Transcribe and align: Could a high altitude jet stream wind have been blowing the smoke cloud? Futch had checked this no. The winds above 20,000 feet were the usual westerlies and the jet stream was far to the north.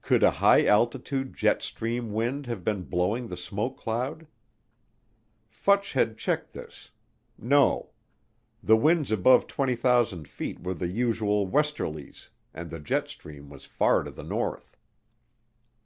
Could 0.00 0.22
a 0.22 0.30
high 0.30 0.64
altitude 0.64 1.34
jet 1.34 1.60
stream 1.60 2.12
wind 2.12 2.46
have 2.46 2.62
been 2.62 2.82
blowing 2.84 3.26
the 3.26 3.36
smoke 3.36 3.76
cloud? 3.76 4.28
Futch 5.50 5.92
had 5.94 6.16
checked 6.16 6.52
this 6.52 6.92
no. 7.36 7.90
The 8.62 8.76
winds 8.76 9.10
above 9.10 9.48
20,000 9.48 10.28
feet 10.28 10.62
were 10.62 10.74
the 10.74 10.86
usual 10.86 11.48
westerlies 11.48 12.28
and 12.54 12.70
the 12.70 12.78
jet 12.78 13.08
stream 13.08 13.50
was 13.50 13.64
far 13.64 14.04
to 14.04 14.12
the 14.12 14.22
north. 14.22 14.76